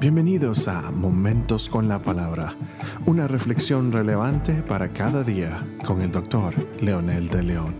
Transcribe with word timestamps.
Bienvenidos 0.00 0.66
a 0.66 0.90
Momentos 0.90 1.68
con 1.68 1.86
la 1.86 1.98
Palabra, 1.98 2.56
una 3.04 3.28
reflexión 3.28 3.92
relevante 3.92 4.62
para 4.62 4.88
cada 4.88 5.22
día 5.24 5.62
con 5.86 6.00
el 6.00 6.10
doctor 6.10 6.54
Leonel 6.80 7.28
de 7.28 7.42
León. 7.42 7.74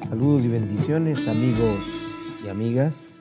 Saludos 0.00 0.46
y 0.46 0.48
bendiciones 0.48 1.28
amigos 1.28 1.84
y 2.44 2.48
amigas. 2.48 3.18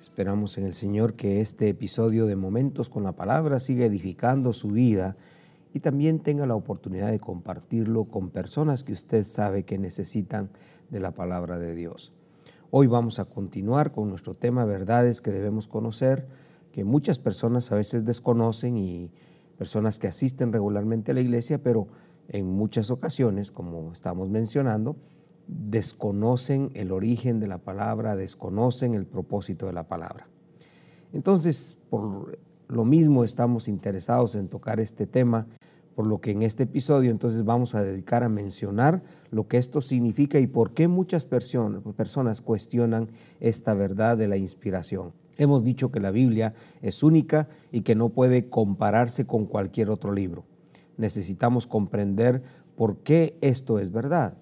Esperamos 0.00 0.58
en 0.58 0.64
el 0.64 0.74
Señor 0.74 1.14
que 1.14 1.40
este 1.40 1.68
episodio 1.68 2.26
de 2.26 2.34
Momentos 2.34 2.90
con 2.90 3.04
la 3.04 3.12
Palabra 3.12 3.60
siga 3.60 3.84
edificando 3.84 4.52
su 4.52 4.72
vida 4.72 5.16
y 5.72 5.78
también 5.78 6.18
tenga 6.18 6.46
la 6.46 6.56
oportunidad 6.56 7.12
de 7.12 7.20
compartirlo 7.20 8.06
con 8.06 8.30
personas 8.30 8.82
que 8.82 8.92
usted 8.92 9.24
sabe 9.24 9.62
que 9.62 9.78
necesitan 9.78 10.50
de 10.90 10.98
la 10.98 11.12
palabra 11.12 11.60
de 11.60 11.76
Dios. 11.76 12.12
Hoy 12.72 12.88
vamos 12.88 13.20
a 13.20 13.24
continuar 13.24 13.92
con 13.92 14.08
nuestro 14.08 14.34
tema 14.34 14.64
verdades 14.64 15.20
que 15.20 15.30
debemos 15.30 15.68
conocer 15.68 16.26
que 16.72 16.84
muchas 16.84 17.18
personas 17.18 17.70
a 17.72 17.76
veces 17.76 18.04
desconocen 18.04 18.76
y 18.76 19.12
personas 19.58 19.98
que 19.98 20.08
asisten 20.08 20.52
regularmente 20.52 21.10
a 21.10 21.14
la 21.14 21.20
iglesia, 21.20 21.62
pero 21.62 21.88
en 22.28 22.46
muchas 22.46 22.90
ocasiones, 22.90 23.50
como 23.50 23.92
estamos 23.92 24.28
mencionando, 24.28 24.96
desconocen 25.48 26.70
el 26.74 26.92
origen 26.92 27.40
de 27.40 27.48
la 27.48 27.58
palabra, 27.58 28.16
desconocen 28.16 28.94
el 28.94 29.06
propósito 29.06 29.66
de 29.66 29.72
la 29.72 29.88
palabra. 29.88 30.28
Entonces, 31.12 31.78
por 31.90 32.38
lo 32.68 32.84
mismo 32.84 33.24
estamos 33.24 33.66
interesados 33.66 34.36
en 34.36 34.48
tocar 34.48 34.78
este 34.78 35.06
tema, 35.06 35.48
por 35.96 36.06
lo 36.06 36.20
que 36.20 36.30
en 36.30 36.42
este 36.42 36.62
episodio 36.62 37.10
entonces 37.10 37.44
vamos 37.44 37.74
a 37.74 37.82
dedicar 37.82 38.22
a 38.22 38.28
mencionar 38.28 39.02
lo 39.30 39.48
que 39.48 39.58
esto 39.58 39.80
significa 39.80 40.38
y 40.38 40.46
por 40.46 40.72
qué 40.72 40.86
muchas 40.86 41.26
personas, 41.26 41.82
personas 41.94 42.40
cuestionan 42.40 43.10
esta 43.40 43.74
verdad 43.74 44.16
de 44.16 44.28
la 44.28 44.36
inspiración. 44.36 45.12
Hemos 45.40 45.64
dicho 45.64 45.90
que 45.90 46.00
la 46.00 46.10
Biblia 46.10 46.52
es 46.82 47.02
única 47.02 47.48
y 47.72 47.80
que 47.80 47.94
no 47.94 48.10
puede 48.10 48.50
compararse 48.50 49.24
con 49.24 49.46
cualquier 49.46 49.88
otro 49.88 50.12
libro. 50.12 50.44
Necesitamos 50.98 51.66
comprender 51.66 52.42
por 52.76 52.98
qué 52.98 53.38
esto 53.40 53.78
es 53.78 53.90
verdad. 53.90 54.36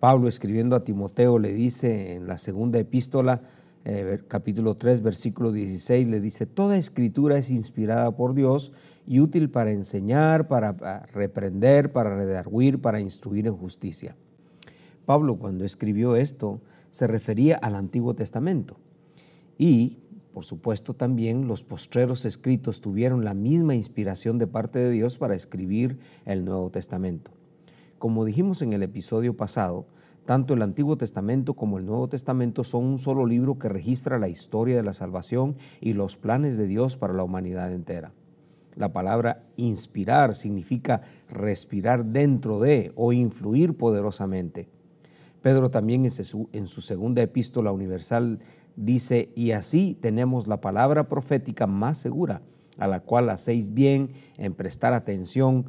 Pablo 0.00 0.26
escribiendo 0.26 0.74
a 0.74 0.82
Timoteo 0.82 1.38
le 1.38 1.52
dice 1.52 2.16
en 2.16 2.26
la 2.26 2.38
segunda 2.38 2.80
epístola, 2.80 3.40
eh, 3.84 4.18
capítulo 4.26 4.74
3, 4.74 5.02
versículo 5.02 5.52
16, 5.52 6.08
le 6.08 6.20
dice, 6.20 6.46
Toda 6.46 6.76
escritura 6.76 7.38
es 7.38 7.52
inspirada 7.52 8.10
por 8.10 8.34
Dios 8.34 8.72
y 9.06 9.20
útil 9.20 9.48
para 9.48 9.70
enseñar, 9.70 10.48
para 10.48 10.72
reprender, 11.12 11.92
para 11.92 12.16
redarguir, 12.16 12.80
para 12.80 12.98
instruir 12.98 13.46
en 13.46 13.56
justicia. 13.56 14.16
Pablo 15.06 15.38
cuando 15.38 15.64
escribió 15.64 16.16
esto 16.16 16.62
se 16.90 17.06
refería 17.06 17.58
al 17.58 17.76
Antiguo 17.76 18.14
Testamento 18.14 18.80
y 19.56 20.01
por 20.32 20.44
supuesto, 20.44 20.94
también 20.94 21.46
los 21.46 21.62
postreros 21.62 22.24
escritos 22.24 22.80
tuvieron 22.80 23.24
la 23.24 23.34
misma 23.34 23.74
inspiración 23.74 24.38
de 24.38 24.46
parte 24.46 24.78
de 24.78 24.90
Dios 24.90 25.18
para 25.18 25.34
escribir 25.34 25.98
el 26.24 26.44
Nuevo 26.44 26.70
Testamento. 26.70 27.30
Como 27.98 28.24
dijimos 28.24 28.62
en 28.62 28.72
el 28.72 28.82
episodio 28.82 29.36
pasado, 29.36 29.86
tanto 30.24 30.54
el 30.54 30.62
Antiguo 30.62 30.96
Testamento 30.96 31.54
como 31.54 31.78
el 31.78 31.86
Nuevo 31.86 32.08
Testamento 32.08 32.64
son 32.64 32.84
un 32.84 32.98
solo 32.98 33.26
libro 33.26 33.58
que 33.58 33.68
registra 33.68 34.18
la 34.18 34.28
historia 34.28 34.76
de 34.76 34.82
la 34.82 34.94
salvación 34.94 35.56
y 35.80 35.92
los 35.92 36.16
planes 36.16 36.56
de 36.56 36.66
Dios 36.66 36.96
para 36.96 37.12
la 37.12 37.24
humanidad 37.24 37.72
entera. 37.72 38.12
La 38.74 38.92
palabra 38.92 39.44
inspirar 39.56 40.34
significa 40.34 41.02
respirar 41.28 42.06
dentro 42.06 42.58
de 42.58 42.92
o 42.94 43.12
influir 43.12 43.76
poderosamente. 43.76 44.68
Pedro 45.42 45.70
también 45.70 46.04
en 46.04 46.66
su, 46.68 46.80
segunda 46.80 47.20
epístola 47.20 47.72
universal 47.72 48.38
dice, 48.76 49.32
y 49.34 49.50
así 49.50 49.98
tenemos 50.00 50.46
la 50.46 50.60
palabra 50.60 51.08
profética 51.08 51.66
más 51.66 51.98
segura, 51.98 52.42
a 52.78 52.86
la 52.86 53.00
cual 53.00 53.28
hacéis 53.28 53.74
bien 53.74 54.12
en 54.38 54.54
prestar 54.54 54.94
atención 54.94 55.66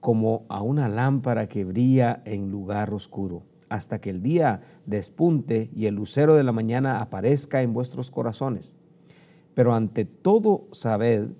como 0.00 0.46
a 0.48 0.62
una 0.62 0.88
lámpara 0.88 1.48
que 1.48 1.64
brilla 1.64 2.22
en 2.24 2.50
lugar 2.50 2.94
oscuro, 2.94 3.42
hasta 3.68 4.00
que 4.00 4.10
el 4.10 4.22
día 4.22 4.62
despunte 4.86 5.68
y 5.74 5.86
el 5.86 5.96
lucero 5.96 6.36
de 6.36 6.44
la 6.44 6.52
mañana 6.52 7.00
aparezca 7.00 7.62
en 7.62 7.74
vuestros 7.74 8.12
corazones. 8.12 8.76
Pero 9.54 9.74
ante 9.74 10.04
todo 10.04 10.68
sabed 10.70 11.30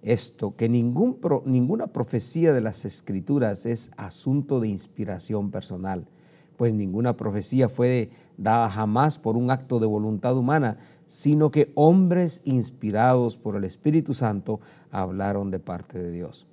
esto, 0.00 0.56
que 0.56 0.70
ningún, 0.70 1.18
ninguna 1.44 1.88
profecía 1.88 2.54
de 2.54 2.62
las 2.62 2.86
escrituras 2.86 3.66
es 3.66 3.90
asunto 3.98 4.60
de 4.60 4.68
inspiración 4.68 5.50
personal 5.50 6.08
pues 6.56 6.74
ninguna 6.74 7.16
profecía 7.16 7.68
fue 7.68 8.10
dada 8.36 8.68
jamás 8.68 9.18
por 9.18 9.36
un 9.36 9.50
acto 9.50 9.78
de 9.80 9.86
voluntad 9.86 10.36
humana, 10.36 10.78
sino 11.06 11.50
que 11.50 11.72
hombres 11.74 12.42
inspirados 12.44 13.36
por 13.36 13.56
el 13.56 13.64
Espíritu 13.64 14.14
Santo 14.14 14.60
hablaron 14.90 15.50
de 15.50 15.58
parte 15.58 15.98
de 15.98 16.10
Dios. 16.10 16.46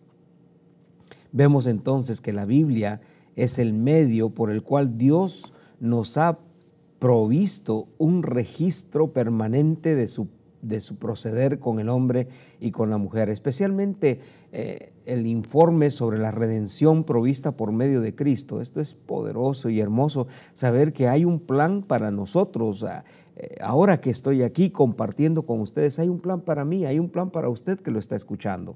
Vemos 1.32 1.68
entonces 1.68 2.22
que 2.22 2.34
la 2.34 2.46
Biblia 2.46 3.02
es 3.36 3.60
el 3.60 3.74
medio 3.74 4.32
por 4.32 4.52
el 4.52 4.64
cual 4.64 4.98
Dios 4.98 5.54
nos 5.80 6.18
ha 6.18 6.40
provisto 7.00 7.88
un 7.98 8.24
registro 8.24 9.14
permanente 9.14 9.96
de 9.96 10.08
su 10.08 10.28
de 10.62 10.82
su 10.82 10.98
proceder 10.98 11.60
con 11.60 11.80
el 11.80 11.90
hombre 11.90 12.28
y 12.60 12.72
con 12.72 12.90
la 12.90 12.98
mujer, 12.98 13.30
especialmente 13.30 14.20
eh, 14.52 14.92
el 15.06 15.26
informe 15.26 15.92
sobre 15.92 16.20
la 16.20 16.32
redención 16.32 17.04
provista 17.04 17.54
por 17.54 17.72
medio 17.72 18.02
de 18.02 18.16
Cristo. 18.16 18.62
Esto 18.62 18.82
es 18.82 18.94
poderoso 18.94 19.70
y 19.70 19.80
hermoso 19.80 20.28
saber 20.54 20.94
que 20.94 21.08
hay 21.08 21.26
un 21.26 21.40
plan 21.40 21.82
para 21.84 22.12
nosotros. 22.12 22.84
Ah, 22.84 23.04
eh, 23.36 23.56
ahora 23.62 24.02
que 24.02 24.10
estoy 24.10 24.44
aquí 24.44 24.70
compartiendo 24.70 25.44
con 25.44 25.62
ustedes, 25.62 26.00
hay 26.00 26.10
un 26.10 26.20
plan 26.20 26.42
para 26.42 26.66
mí, 26.66 26.86
hay 26.86 27.00
un 27.00 27.10
plan 27.10 27.30
para 27.30 27.50
usted 27.50 27.80
que 27.80 27.92
lo 27.92 28.00
está 28.00 28.16
escuchando. 28.16 28.76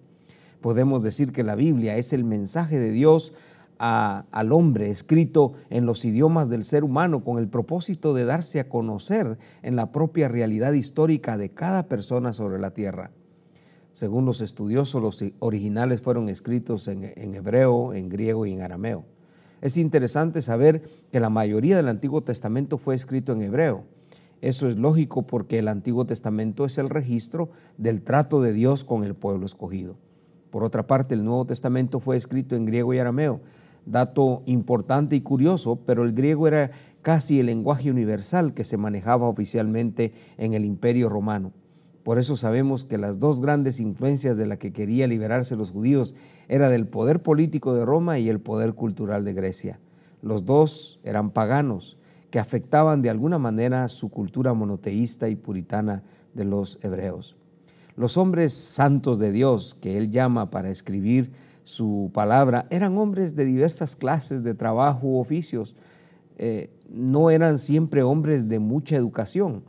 Podemos 0.61 1.03
decir 1.03 1.33
que 1.33 1.43
la 1.43 1.55
Biblia 1.55 1.97
es 1.97 2.13
el 2.13 2.23
mensaje 2.23 2.79
de 2.79 2.91
Dios 2.91 3.33
al 3.77 4.51
hombre, 4.51 4.89
escrito 4.89 5.53
en 5.69 5.85
los 5.85 6.05
idiomas 6.05 6.49
del 6.49 6.63
ser 6.63 6.83
humano 6.83 7.23
con 7.23 7.37
el 7.37 7.47
propósito 7.47 8.13
de 8.13 8.25
darse 8.25 8.59
a 8.59 8.69
conocer 8.69 9.37
en 9.61 9.75
la 9.75 9.91
propia 9.91 10.27
realidad 10.27 10.73
histórica 10.73 11.37
de 11.37 11.49
cada 11.49 11.87
persona 11.87 12.33
sobre 12.33 12.59
la 12.59 12.71
tierra. 12.71 13.11
Según 13.91 14.25
los 14.25 14.41
estudiosos, 14.41 15.01
los 15.01 15.23
originales 15.39 16.01
fueron 16.01 16.29
escritos 16.29 16.87
en, 16.87 17.13
en 17.15 17.33
hebreo, 17.35 17.93
en 17.93 18.09
griego 18.09 18.45
y 18.45 18.53
en 18.53 18.61
arameo. 18.61 19.05
Es 19.61 19.77
interesante 19.77 20.41
saber 20.41 20.83
que 21.11 21.19
la 21.19 21.29
mayoría 21.29 21.77
del 21.77 21.87
Antiguo 21.87 22.21
Testamento 22.21 22.77
fue 22.77 22.95
escrito 22.95 23.33
en 23.33 23.43
hebreo. 23.43 23.85
Eso 24.41 24.67
es 24.67 24.77
lógico 24.77 25.25
porque 25.25 25.59
el 25.59 25.69
Antiguo 25.69 26.05
Testamento 26.05 26.65
es 26.65 26.77
el 26.77 26.89
registro 26.89 27.49
del 27.77 28.01
trato 28.01 28.41
de 28.41 28.51
Dios 28.51 28.83
con 28.83 29.05
el 29.05 29.15
pueblo 29.15 29.45
escogido. 29.45 29.95
Por 30.49 30.65
otra 30.65 30.85
parte, 30.85 31.15
el 31.15 31.23
Nuevo 31.23 31.45
Testamento 31.45 32.01
fue 32.01 32.17
escrito 32.17 32.57
en 32.57 32.65
griego 32.65 32.93
y 32.93 32.99
arameo, 32.99 33.39
Dato 33.85 34.43
importante 34.45 35.15
y 35.15 35.21
curioso, 35.21 35.79
pero 35.85 36.03
el 36.03 36.13
griego 36.13 36.47
era 36.47 36.71
casi 37.01 37.39
el 37.39 37.47
lenguaje 37.47 37.91
universal 37.91 38.53
que 38.53 38.63
se 38.63 38.77
manejaba 38.77 39.27
oficialmente 39.27 40.13
en 40.37 40.53
el 40.53 40.65
imperio 40.65 41.09
romano. 41.09 41.51
Por 42.03 42.19
eso 42.19 42.35
sabemos 42.35 42.83
que 42.83 42.97
las 42.97 43.19
dos 43.19 43.39
grandes 43.39 43.79
influencias 43.79 44.35
de 44.35 44.45
la 44.45 44.57
que 44.57 44.73
quería 44.73 45.07
liberarse 45.07 45.55
los 45.55 45.71
judíos 45.71 46.15
era 46.49 46.69
del 46.69 46.87
poder 46.87 47.21
político 47.21 47.73
de 47.73 47.85
Roma 47.85 48.19
y 48.19 48.29
el 48.29 48.41
poder 48.41 48.73
cultural 48.73 49.23
de 49.23 49.33
Grecia. 49.33 49.79
Los 50.21 50.45
dos 50.45 50.99
eran 51.03 51.31
paganos 51.31 51.97
que 52.29 52.39
afectaban 52.39 53.01
de 53.01 53.09
alguna 53.09 53.37
manera 53.37 53.87
su 53.89 54.09
cultura 54.09 54.53
monoteísta 54.53 55.29
y 55.29 55.35
puritana 55.35 56.03
de 56.33 56.45
los 56.45 56.79
hebreos. 56.81 57.37
Los 57.95 58.17
hombres 58.17 58.53
santos 58.53 59.19
de 59.19 59.31
Dios 59.31 59.75
que 59.79 59.97
él 59.97 60.09
llama 60.09 60.49
para 60.49 60.71
escribir 60.71 61.31
su 61.63 62.11
palabra, 62.13 62.67
eran 62.69 62.97
hombres 62.97 63.35
de 63.35 63.45
diversas 63.45 63.95
clases 63.95 64.43
de 64.43 64.53
trabajo 64.53 65.07
u 65.07 65.19
oficios. 65.19 65.75
Eh, 66.37 66.69
no 66.89 67.29
eran 67.29 67.59
siempre 67.59 68.03
hombres 68.03 68.49
de 68.49 68.59
mucha 68.59 68.95
educación, 68.95 69.63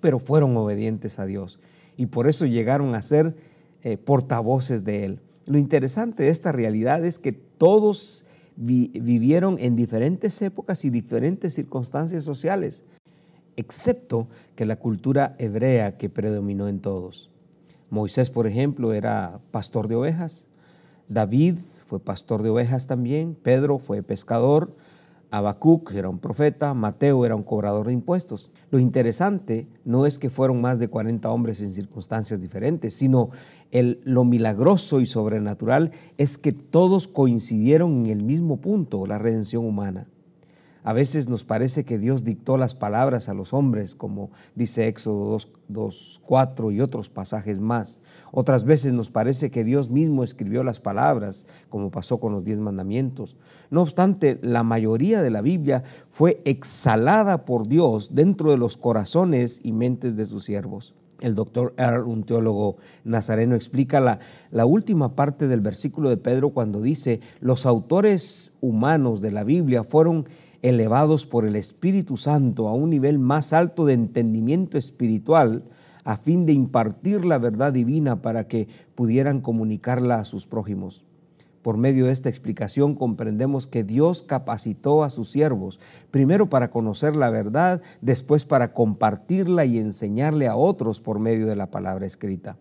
pero 0.00 0.18
fueron 0.18 0.56
obedientes 0.56 1.18
a 1.18 1.26
Dios 1.26 1.58
y 1.96 2.06
por 2.06 2.28
eso 2.28 2.46
llegaron 2.46 2.94
a 2.94 3.02
ser 3.02 3.36
eh, 3.82 3.96
portavoces 3.96 4.84
de 4.84 5.04
Él. 5.04 5.20
Lo 5.46 5.58
interesante 5.58 6.24
de 6.24 6.30
esta 6.30 6.52
realidad 6.52 7.04
es 7.04 7.18
que 7.18 7.32
todos 7.32 8.24
vivieron 8.56 9.56
en 9.58 9.76
diferentes 9.76 10.40
épocas 10.40 10.84
y 10.84 10.90
diferentes 10.90 11.54
circunstancias 11.54 12.24
sociales, 12.24 12.84
excepto 13.56 14.28
que 14.54 14.64
la 14.64 14.76
cultura 14.76 15.34
hebrea 15.38 15.96
que 15.96 16.08
predominó 16.08 16.68
en 16.68 16.80
todos. 16.80 17.30
Moisés, 17.90 18.30
por 18.30 18.46
ejemplo, 18.46 18.92
era 18.92 19.40
pastor 19.50 19.88
de 19.88 19.96
ovejas, 19.96 20.46
David 21.08 21.58
fue 21.86 22.00
pastor 22.00 22.42
de 22.42 22.50
ovejas 22.50 22.86
también, 22.86 23.34
Pedro 23.34 23.78
fue 23.78 24.02
pescador, 24.02 24.74
Habacuc 25.30 25.92
era 25.92 26.08
un 26.08 26.20
profeta, 26.20 26.74
Mateo 26.74 27.26
era 27.26 27.34
un 27.34 27.42
cobrador 27.42 27.88
de 27.88 27.92
impuestos. 27.92 28.50
Lo 28.70 28.78
interesante 28.78 29.66
no 29.84 30.06
es 30.06 30.18
que 30.18 30.30
fueron 30.30 30.60
más 30.60 30.78
de 30.78 30.86
40 30.86 31.28
hombres 31.28 31.60
en 31.60 31.72
circunstancias 31.72 32.40
diferentes, 32.40 32.94
sino 32.94 33.30
el, 33.72 34.00
lo 34.04 34.24
milagroso 34.24 35.00
y 35.00 35.06
sobrenatural 35.06 35.90
es 36.18 36.38
que 36.38 36.52
todos 36.52 37.08
coincidieron 37.08 38.04
en 38.04 38.06
el 38.06 38.22
mismo 38.22 38.60
punto, 38.60 39.06
la 39.06 39.18
redención 39.18 39.64
humana. 39.64 40.06
A 40.84 40.92
veces 40.92 41.30
nos 41.30 41.44
parece 41.44 41.84
que 41.86 41.98
Dios 41.98 42.24
dictó 42.24 42.58
las 42.58 42.74
palabras 42.74 43.30
a 43.30 43.34
los 43.34 43.54
hombres, 43.54 43.94
como 43.94 44.30
dice 44.54 44.86
Éxodo 44.86 45.38
2, 45.68 46.20
4 46.22 46.70
y 46.72 46.82
otros 46.82 47.08
pasajes 47.08 47.58
más. 47.58 48.02
Otras 48.32 48.64
veces 48.64 48.92
nos 48.92 49.08
parece 49.08 49.50
que 49.50 49.64
Dios 49.64 49.88
mismo 49.88 50.22
escribió 50.22 50.62
las 50.62 50.80
palabras, 50.80 51.46
como 51.70 51.90
pasó 51.90 52.20
con 52.20 52.32
los 52.32 52.44
diez 52.44 52.58
mandamientos. 52.58 53.38
No 53.70 53.80
obstante, 53.80 54.38
la 54.42 54.62
mayoría 54.62 55.22
de 55.22 55.30
la 55.30 55.40
Biblia 55.40 55.84
fue 56.10 56.42
exhalada 56.44 57.46
por 57.46 57.66
Dios 57.66 58.14
dentro 58.14 58.50
de 58.50 58.58
los 58.58 58.76
corazones 58.76 59.60
y 59.62 59.72
mentes 59.72 60.16
de 60.16 60.26
sus 60.26 60.44
siervos. 60.44 60.94
El 61.20 61.34
doctor 61.34 61.72
Earl, 61.78 62.06
un 62.06 62.24
teólogo 62.24 62.76
nazareno, 63.04 63.54
explica 63.54 64.00
la, 64.00 64.18
la, 64.50 64.66
última 64.66 65.14
parte 65.14 65.48
del 65.48 65.62
versículo 65.62 66.10
de 66.10 66.18
Pedro 66.18 66.50
cuando 66.50 66.82
dice, 66.82 67.20
los 67.40 67.64
autores 67.64 68.52
humanos 68.60 69.22
de 69.22 69.30
la 69.30 69.44
Biblia 69.44 69.84
fueron 69.84 70.26
elevados 70.64 71.26
por 71.26 71.44
el 71.44 71.56
Espíritu 71.56 72.16
Santo 72.16 72.68
a 72.68 72.72
un 72.72 72.88
nivel 72.88 73.18
más 73.18 73.52
alto 73.52 73.84
de 73.84 73.92
entendimiento 73.92 74.78
espiritual 74.78 75.64
a 76.04 76.16
fin 76.16 76.46
de 76.46 76.54
impartir 76.54 77.26
la 77.26 77.36
verdad 77.36 77.74
divina 77.74 78.22
para 78.22 78.48
que 78.48 78.66
pudieran 78.94 79.42
comunicarla 79.42 80.16
a 80.16 80.24
sus 80.24 80.46
prójimos. 80.46 81.04
Por 81.60 81.76
medio 81.76 82.06
de 82.06 82.12
esta 82.12 82.30
explicación 82.30 82.94
comprendemos 82.94 83.66
que 83.66 83.84
Dios 83.84 84.22
capacitó 84.22 85.04
a 85.04 85.10
sus 85.10 85.30
siervos, 85.30 85.80
primero 86.10 86.48
para 86.48 86.70
conocer 86.70 87.14
la 87.14 87.28
verdad, 87.28 87.82
después 88.00 88.46
para 88.46 88.72
compartirla 88.72 89.66
y 89.66 89.78
enseñarle 89.78 90.48
a 90.48 90.56
otros 90.56 91.02
por 91.02 91.18
medio 91.18 91.46
de 91.46 91.56
la 91.56 91.70
palabra 91.70 92.06
escrita. 92.06 92.56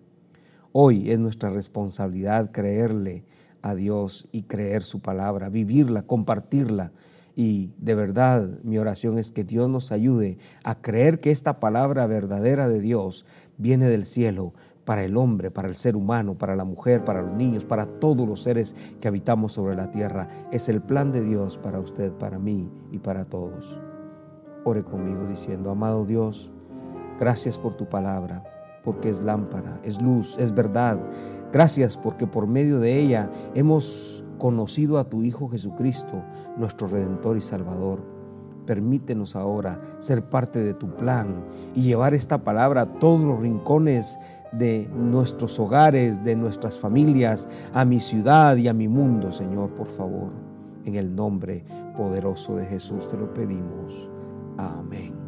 Hoy 0.74 1.10
es 1.10 1.20
nuestra 1.20 1.52
responsabilidad 1.52 2.52
creerle 2.52 3.24
a 3.62 3.76
Dios 3.76 4.28
y 4.34 4.44
creer 4.44 4.84
su 4.84 5.00
palabra, 5.00 5.48
vivirla, 5.48 6.02
compartirla 6.02 6.92
y 7.36 7.72
de 7.78 7.96
verdad 7.96 8.60
mi 8.64 8.78
oración 8.78 9.18
es 9.18 9.32
que 9.32 9.44
Dios 9.44 9.70
nos 9.70 9.92
ayude 9.92 10.38
a 10.64 10.82
creer 10.82 11.20
que 11.20 11.32
esta 11.32 11.60
palabra 11.60 12.06
verdadera 12.06 12.68
de 12.68 12.80
Dios 12.80 13.26
viene 13.58 13.88
del 13.88 14.06
cielo 14.06 14.54
para 14.86 15.04
el 15.04 15.18
hombre, 15.18 15.50
para 15.50 15.68
el 15.68 15.76
ser 15.76 15.96
humano, 15.96 16.38
para 16.38 16.56
la 16.56 16.66
mujer, 16.66 17.04
para 17.04 17.22
los 17.22 17.34
niños, 17.34 17.66
para 17.66 17.86
todos 17.86 18.28
los 18.28 18.42
seres 18.42 18.76
que 19.00 19.08
habitamos 19.08 19.54
sobre 19.54 19.76
la 19.76 19.92
tierra. 19.92 20.28
Es 20.52 20.70
el 20.70 20.82
plan 20.82 21.12
de 21.12 21.24
Dios 21.24 21.58
para 21.58 21.80
usted, 21.80 22.12
para 22.14 22.38
mí 22.38 22.70
y 22.92 23.00
para 23.00 23.26
todos. 23.26 23.80
Ore 24.66 24.84
conmigo 24.84 25.26
diciendo, 25.28 25.72
amado 25.72 26.06
Dios, 26.06 26.52
gracias 27.20 27.58
por 27.58 27.76
tu 27.76 27.88
palabra, 27.88 28.44
porque 28.84 29.10
es 29.10 29.22
lámpara, 29.22 29.80
es 29.84 30.02
luz, 30.02 30.36
es 30.40 30.54
verdad. 30.54 31.00
Gracias 31.52 31.98
porque 31.98 32.28
por 32.28 32.48
medio 32.48 32.80
de 32.80 33.00
ella 33.00 33.30
hemos 33.56 34.24
conocido 34.38 34.98
a 34.98 35.06
tu 35.06 35.24
Hijo 35.24 35.50
Jesucristo, 35.50 36.24
nuestro 36.58 36.88
Redentor 36.88 37.38
y 37.38 37.42
Salvador. 37.42 38.02
Permítenos 38.66 39.36
ahora 39.36 39.82
ser 40.00 40.30
parte 40.30 40.60
de 40.60 40.74
tu 40.74 40.96
plan 40.96 41.46
y 41.76 41.84
llevar 41.84 42.14
esta 42.14 42.44
palabra 42.44 42.82
a 42.82 43.00
todos 43.00 43.22
los 43.22 43.40
rincones 43.40 44.18
de 44.52 44.90
nuestros 44.96 45.60
hogares, 45.60 46.24
de 46.24 46.36
nuestras 46.36 46.80
familias, 46.80 47.48
a 47.74 47.86
mi 47.86 48.00
ciudad 48.00 48.56
y 48.56 48.68
a 48.68 48.74
mi 48.74 48.88
mundo, 48.88 49.32
Señor, 49.32 49.72
por 49.72 49.88
favor. 49.88 50.32
En 50.86 50.96
el 50.96 51.16
nombre 51.16 51.66
poderoso 51.96 52.56
de 52.56 52.66
Jesús 52.66 53.08
te 53.08 53.18
lo 53.18 53.34
pedimos. 53.34 54.10
Amén. 54.58 55.23